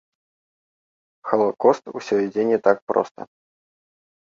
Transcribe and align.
Халакост 1.31 1.83
усё 2.01 2.15
ідзе 2.25 2.43
не 2.55 2.59
так 2.71 2.77
проста. 2.93 3.21